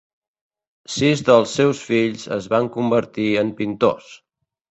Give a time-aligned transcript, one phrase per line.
[0.93, 4.09] Sis dels seus fills es van convertir en pintors.